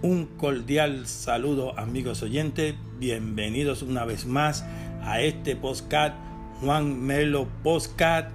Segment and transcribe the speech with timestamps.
[0.00, 4.64] Un cordial saludo amigos oyentes, bienvenidos una vez más
[5.02, 6.14] a este podcast
[6.60, 8.30] Juan Melo Podcast.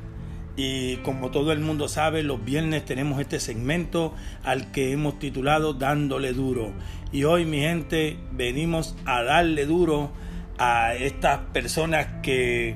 [0.57, 4.13] Y como todo el mundo sabe los viernes tenemos este segmento
[4.43, 6.73] al que hemos titulado Dándole duro.
[7.13, 10.11] Y hoy mi gente venimos a darle duro
[10.57, 12.75] a estas personas que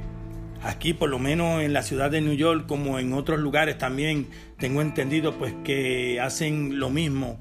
[0.64, 4.30] aquí por lo menos en la ciudad de New York como en otros lugares también
[4.58, 7.38] tengo entendido pues que hacen lo mismo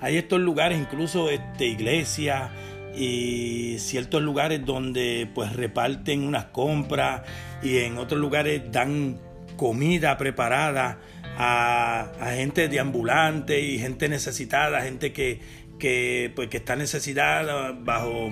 [0.00, 2.50] hay estos lugares incluso este iglesias
[2.94, 7.22] y ciertos lugares donde pues reparten unas compras
[7.62, 9.18] y en otros lugares dan
[9.56, 10.98] comida preparada
[11.38, 15.40] a, gente de ambulante y gente necesitada, gente que,
[15.78, 18.30] que, pues, que está necesitada bajo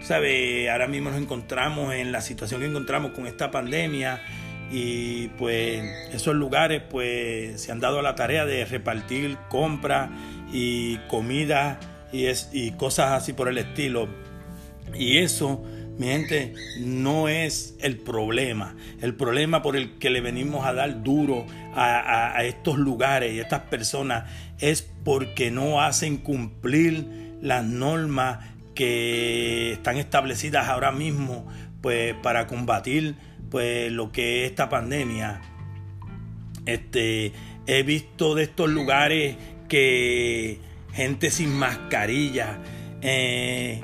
[0.00, 0.70] ¿sabe?
[0.70, 4.22] Ahora mismo nos encontramos en la situación que encontramos con esta pandemia
[4.70, 5.82] y pues
[6.12, 10.10] esos lugares pues se han dado a la tarea de repartir compras
[10.52, 11.78] y comida
[12.12, 14.08] y, es, y cosas así por el estilo.
[14.94, 15.64] Y eso,
[15.98, 18.76] mi gente, no es el problema.
[19.00, 23.40] El problema por el que le venimos a dar duro a, a estos lugares y
[23.40, 28.40] a estas personas es porque no hacen cumplir las normas
[28.74, 31.46] que están establecidas ahora mismo
[31.80, 33.16] pues para combatir
[33.50, 35.40] pues lo que es esta pandemia
[36.66, 37.32] este
[37.66, 39.36] he visto de estos lugares
[39.68, 40.58] que
[40.92, 42.58] gente sin mascarilla
[43.02, 43.80] eh,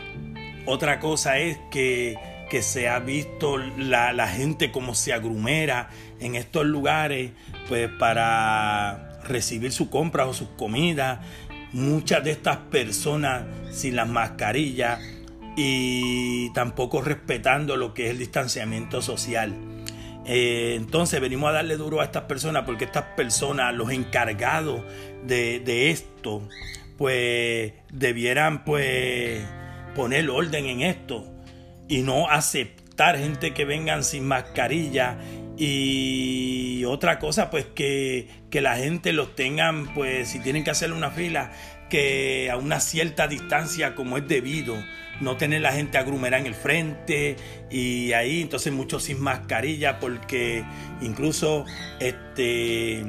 [0.66, 2.16] otra cosa es que,
[2.50, 7.32] que se ha visto la, la, gente como se agrumera en estos lugares
[7.68, 11.20] pues para recibir su compra o sus comidas
[11.72, 15.00] muchas de estas personas sin las mascarillas
[15.56, 19.54] y tampoco respetando lo que es el distanciamiento social.
[20.26, 24.82] Eh, entonces venimos a darle duro a estas personas porque estas personas, los encargados
[25.24, 26.48] de, de esto,
[26.96, 29.42] pues debieran pues
[29.94, 31.26] poner orden en esto
[31.88, 35.18] y no aceptar gente que vengan sin mascarilla
[35.56, 40.92] y otra cosa, pues que, que la gente los tengan, pues si tienen que hacer
[40.92, 41.52] una fila,
[41.90, 44.76] que a una cierta distancia como es debido,
[45.20, 47.36] no tener la gente agrumerada en el frente
[47.70, 50.64] y ahí entonces muchos sin mascarilla porque
[51.00, 51.64] incluso
[52.00, 53.00] este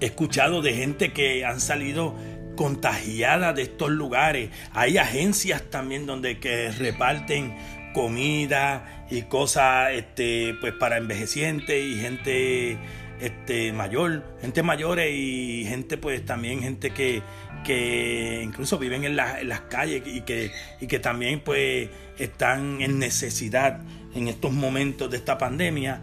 [0.00, 2.16] he escuchado de gente que han salido
[2.56, 4.50] contagiada de estos lugares.
[4.72, 7.54] Hay agencias también donde que reparten
[7.94, 12.78] comida y cosas este, pues para envejecientes y gente
[13.20, 17.22] este, mayor, gente mayores y gente pues también gente que,
[17.62, 20.50] que incluso viven en, en, las calles y que,
[20.80, 23.80] y que también pues están en necesidad
[24.14, 26.00] en estos momentos de esta pandemia.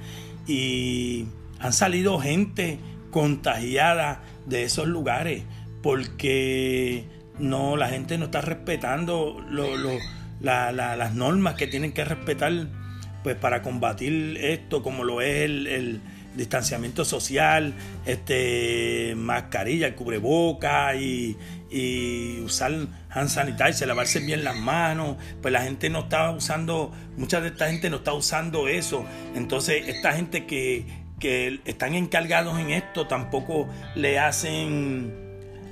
[0.47, 1.27] Y
[1.59, 2.79] han salido gente
[3.11, 5.43] contagiada de esos lugares
[5.81, 7.05] porque
[7.37, 9.69] no la gente no está respetando lo
[10.41, 12.67] las normas que tienen que respetar
[13.23, 16.01] pues para combatir esto como lo es el,
[16.35, 17.73] distanciamiento social,
[18.05, 21.37] este mascarilla, cubreboca y,
[21.69, 22.71] y usar
[23.09, 27.69] hand sanitizer, lavarse bien las manos, pues la gente no está usando, mucha de esta
[27.69, 29.05] gente no está usando eso.
[29.35, 30.85] Entonces, esta gente que,
[31.19, 35.13] que están encargados en esto tampoco le hacen,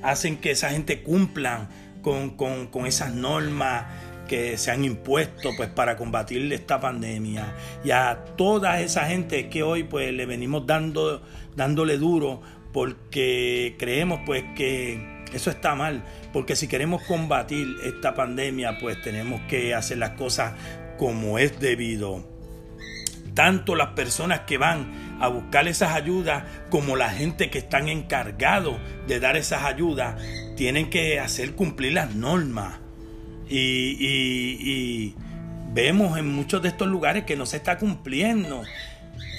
[0.04, 1.70] hacen que esa gente cumplan
[2.02, 3.86] con, con, con esas normas
[4.28, 7.56] que se han impuesto pues para combatir esta pandemia.
[7.84, 11.22] Y a toda esa gente que hoy pues le venimos dando
[11.56, 12.42] dándole duro
[12.74, 16.04] porque creemos pues que eso está mal.
[16.34, 20.54] Porque si queremos combatir esta pandemia pues tenemos que hacer las cosas
[20.98, 22.24] como es debido.
[23.34, 28.78] Tanto las personas que van a buscar esas ayudas como la gente que están encargados
[29.08, 30.22] de dar esas ayudas
[30.56, 32.80] tienen que hacer cumplir las normas
[33.50, 35.16] y,
[35.74, 38.64] vemos en muchos de estos lugares que no se está cumpliendo.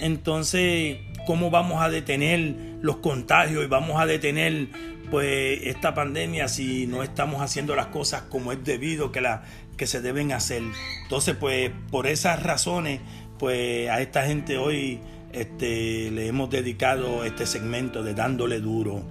[0.00, 4.68] Entonces, ¿cómo vamos a detener los contagios y vamos a detener
[5.10, 9.42] pues esta pandemia si no estamos haciendo las cosas como es debido que, la,
[9.76, 10.62] que se deben hacer?
[11.02, 13.00] Entonces, pues por esas razones,
[13.38, 15.00] pues a esta gente hoy
[15.32, 19.04] este, le hemos dedicado este segmento de dándole duro.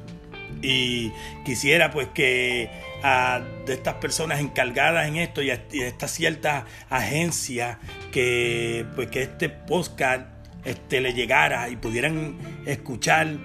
[0.61, 1.11] Y
[1.45, 2.69] quisiera pues que
[3.03, 7.79] a de estas personas encargadas en esto y a, esta cierta agencia
[8.11, 10.27] que pues que este podcast
[10.65, 13.37] este, le llegara y pudieran escuchar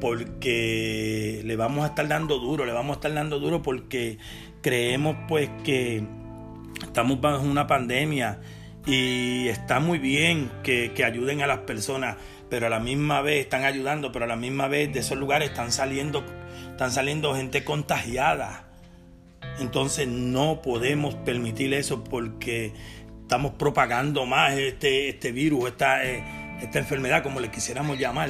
[0.00, 4.18] porque le vamos a estar dando duro, le vamos a estar dando duro porque
[4.60, 6.02] creemos pues que
[6.82, 8.40] estamos bajo una pandemia
[8.84, 12.16] y está muy bien que, que ayuden a las personas,
[12.52, 15.48] pero a la misma vez están ayudando, pero a la misma vez de esos lugares
[15.48, 16.22] están saliendo,
[16.70, 18.66] están saliendo gente contagiada
[19.58, 22.74] Entonces no podemos permitir eso porque
[23.22, 26.22] estamos propagando más este, este virus, esta, eh,
[26.60, 28.28] esta enfermedad, como le quisiéramos llamar.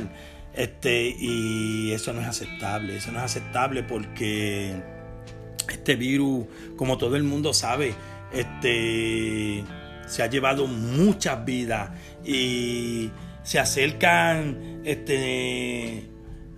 [0.54, 4.72] Este, y eso no es aceptable, eso no es aceptable porque
[5.68, 6.46] este virus,
[6.76, 7.92] como todo el mundo sabe,
[8.32, 9.64] este,
[10.06, 11.90] se ha llevado muchas vidas
[12.24, 13.10] y
[13.42, 16.08] se acercan este,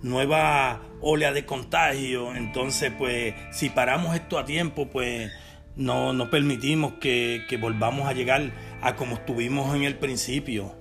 [0.01, 2.35] nuevas oleas de contagio.
[2.35, 5.31] Entonces, pues, si paramos esto a tiempo, pues
[5.75, 8.51] no, no permitimos que, que volvamos a llegar
[8.81, 10.75] a como estuvimos en el principio.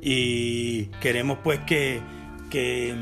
[0.00, 2.02] Y queremos pues que
[2.54, 2.94] que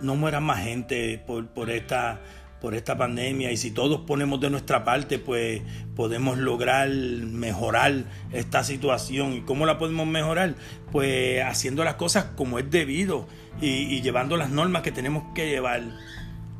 [0.00, 2.22] no muera más gente por, por, esta,
[2.64, 5.60] por esta pandemia y si todos ponemos de nuestra parte, pues
[5.94, 9.34] podemos lograr mejorar esta situación.
[9.34, 10.54] ¿Y cómo la podemos mejorar?
[10.90, 13.28] Pues haciendo las cosas como es debido
[13.60, 15.82] y, llevando las normas que tenemos que llevar.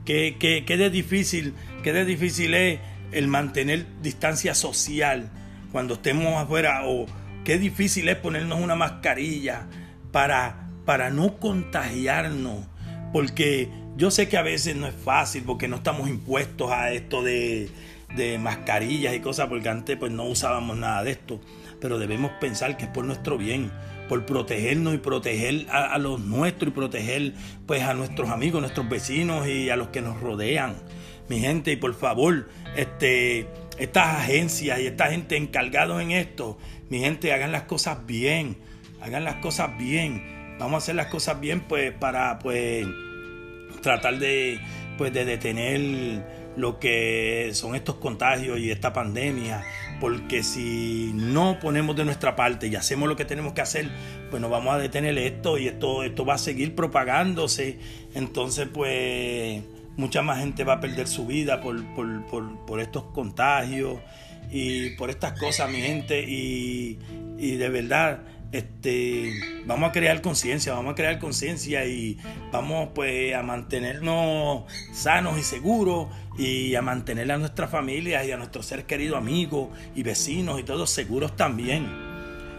[0.05, 2.81] ¿Qué, qué, qué de difícil, qué de difícil es
[3.13, 5.31] el mantener distancia social
[5.73, 7.07] cuando estemos afuera o
[7.47, 9.69] qué difícil es ponernos una mascarilla
[10.13, 12.67] para para no contagiarnos,
[13.11, 17.23] porque yo sé que a veces no es fácil porque no estamos impuestos a esto
[17.23, 17.71] de,
[18.41, 21.41] mascarillas y cosas, porque antes pues no usábamos nada de esto,
[21.81, 23.73] pero debemos pensar que es por nuestro bien,
[24.09, 27.33] por protegernos y proteger a, los nuestros y proteger
[27.67, 30.77] pues a nuestros amigos, nuestros vecinos y a los que nos rodean.
[31.29, 33.49] Mi gente, y por favor, este,
[33.79, 36.59] estas agencias y esta gente encargados en esto,
[36.91, 38.59] mi gente, hagan las cosas bien,
[39.01, 42.87] hagan las cosas bien vamos a hacer las cosas bien pues para pues
[43.85, 44.59] tratar de
[44.99, 49.63] pues de detener lo que son estos contagios y esta pandemia
[50.01, 53.89] porque si no ponemos de nuestra parte y hacemos lo que tenemos que hacer
[54.31, 57.79] pues nos vamos a detener esto y esto esto va a seguir propagándose.
[58.15, 59.63] Entonces pues
[59.97, 64.01] mucha más gente va a perder su vida por, por, por, por estos contagios
[64.51, 66.23] y por estas cosas mi gente.
[66.23, 66.99] Y,
[67.39, 68.23] y de verdad
[68.53, 69.33] este,
[69.67, 72.19] vamos a crear conciencia, vamos a crear conciencia y
[72.53, 76.09] vamos pues a mantenernos sanos y seguros
[76.39, 80.63] y a mantener a nuestras familias y a nuestros seres queridos amigos y vecinos y
[80.63, 82.04] todos seguros también.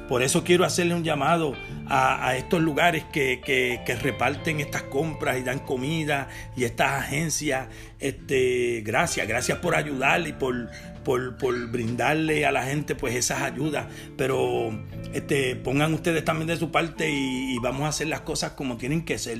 [0.08, 1.56] Por eso quiero hacerle un llamado
[1.88, 7.68] a, estos lugares que, reparten estas compras y dan comida y estas agencias.
[8.00, 10.70] Este, gracias, gracias por ayudar y por,
[11.04, 13.88] por, brindarle a la gente pues esas ayudas.
[14.16, 14.80] Pero
[15.14, 19.06] este, pongan ustedes también de su parte y, vamos a hacer las cosas como tienen
[19.06, 19.40] que ser.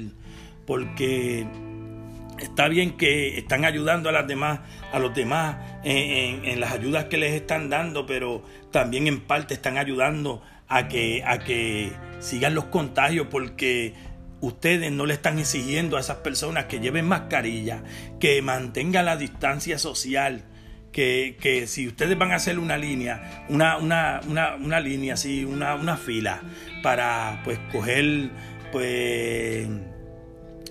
[0.66, 1.46] Porque
[2.40, 4.60] está bien que están ayudando a las demás,
[4.92, 9.78] a los demás en, las ayudas que les están dando, pero también en parte están
[9.78, 13.94] ayudando a que, a que sigan los contagios porque
[14.42, 17.84] ustedes no le están exigiendo a esas personas que lleven mascarilla,
[18.20, 20.44] que mantengan la distancia social,
[20.92, 25.46] que, que si ustedes van a hacer una línea, una, una, una, una línea así,
[25.46, 26.42] una fila
[26.82, 28.30] para pues coger
[28.72, 29.68] pues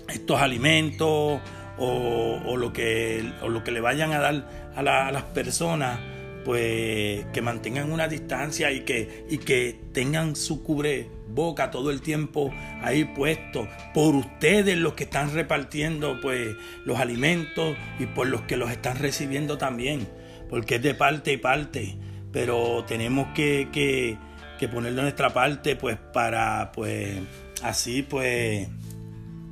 [0.09, 1.41] estos alimentos
[1.77, 5.99] o, lo que, o lo que le vayan a dar a, las personas,
[6.43, 12.53] pues que mantengan una distancia y que, y que tengan su cubreboca todo el tiempo
[12.81, 18.57] ahí puesto por ustedes los que están repartiendo pues los alimentos y por los que
[18.57, 20.07] los están recibiendo también,
[20.49, 21.97] porque es de parte y parte,
[22.31, 24.17] pero tenemos que, que,
[24.59, 27.17] que ponerlo en nuestra parte pues para pues
[27.63, 28.67] así pues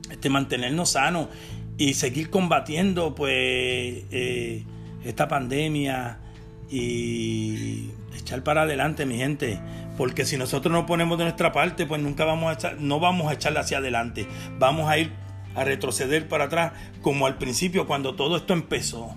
[0.10, 1.28] este, mantenernos sanos
[1.78, 3.34] y seguir combatiendo pues
[4.12, 4.64] eh,
[5.04, 6.20] esta pandemia
[6.70, 9.60] y echar para adelante, mi gente.
[9.98, 13.30] Porque si nosotros no ponemos de nuestra parte, pues nunca vamos a echar, no vamos
[13.30, 14.28] a echarla hacia adelante.
[14.58, 15.12] Vamos a ir
[15.56, 19.16] a retroceder para atrás, como al principio, cuando todo esto empezó.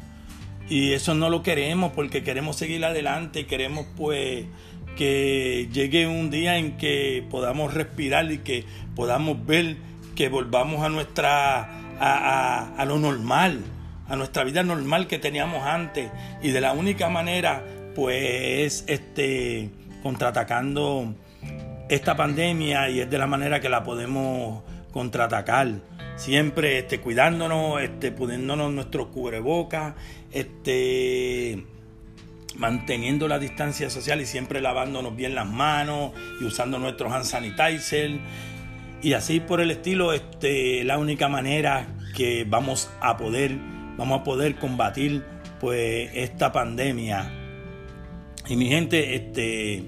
[0.69, 4.47] Y eso no lo queremos porque queremos seguir adelante queremos pues
[4.97, 8.65] que llegue un día en que podamos respirar y que
[8.97, 9.77] podamos ver
[10.17, 11.71] que volvamos a nuestra
[12.01, 13.63] a, a lo normal
[14.09, 16.11] a nuestra vida normal que teníamos antes.
[16.43, 19.71] Y de la única manera pues este
[20.03, 21.15] contraatacando
[21.89, 25.69] esta pandemia y es de la manera que la podemos contraatacar.
[26.17, 29.95] Siempre este cuidándonos este poniéndonos nuestro cubrebocas
[30.33, 31.65] este
[32.57, 38.19] manteniendo la distancia social y siempre lavándonos bien las manos y usando nuestros hand sanitizer
[39.07, 41.87] y así por el estilo este la única manera
[42.17, 43.57] que vamos a poder
[43.97, 45.23] vamos a poder combatir
[45.61, 47.31] pues esta pandemia.
[48.49, 49.85] Y mi gente, este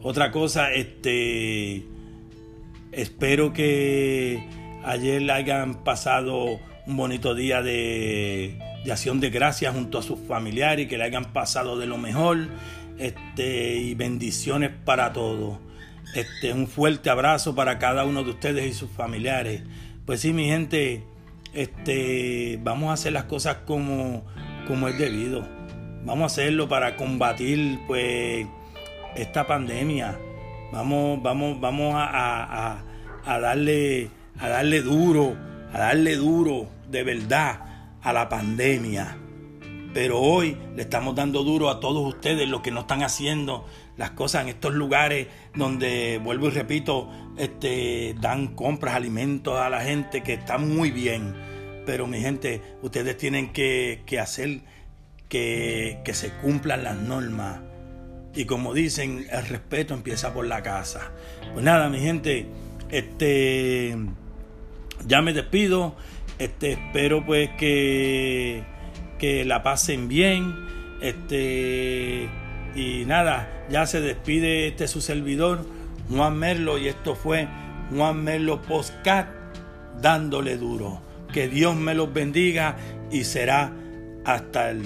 [0.00, 1.88] otra cosa, este
[2.92, 4.48] espero que
[4.84, 10.88] ayer hayan pasado un bonito día de, acción de gracias junto a sus familiares y
[10.88, 12.46] que le hayan pasado de lo mejor.
[12.96, 15.65] Este, y bendiciones para todos.
[16.14, 19.62] Este, un fuerte abrazo para cada uno de ustedes y sus familiares.
[20.06, 21.04] Pues sí, mi gente,
[21.52, 24.24] este, vamos a hacer las cosas como,
[24.66, 25.46] como es debido.
[26.04, 28.46] Vamos a hacerlo para combatir pues
[29.16, 30.18] esta pandemia.
[30.72, 32.78] Vamos, vamos, vamos a,
[33.24, 35.36] a, darle, a darle duro,
[35.72, 37.60] a darle duro de verdad
[38.02, 39.18] a la pandemia.
[39.92, 44.10] Pero hoy le estamos dando duro a todos ustedes los que no están haciendo las
[44.10, 50.22] cosas en estos lugares donde, vuelvo y repito, este, dan compras, alimentos a la gente
[50.22, 51.34] que está muy bien.
[51.86, 54.60] Pero mi gente, ustedes tienen que, hacer
[55.28, 57.60] que, que se cumplan las normas.
[58.34, 61.12] Y como dicen, el respeto empieza por la casa.
[61.52, 62.46] Pues nada, mi gente,
[62.90, 63.96] este
[65.06, 65.96] ya me despido.
[66.38, 68.62] Este, espero pues que,
[69.18, 70.54] que la pasen bien.
[71.00, 72.28] Este,
[72.76, 75.64] y nada, ya se despide este su servidor,
[76.10, 77.48] Juan Merlo, y esto fue
[77.90, 79.28] Juan Merlo Postcat
[80.00, 81.00] dándole duro.
[81.32, 82.76] Que Dios me los bendiga
[83.10, 83.72] y será
[84.24, 84.82] hasta el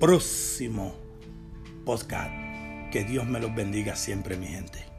[0.00, 0.96] próximo
[1.84, 2.30] podcast.
[2.90, 4.95] Que Dios me los bendiga siempre, mi gente.